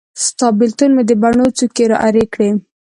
[0.25, 2.49] ستا بیلتون مې د بڼو څوکي ارې کړې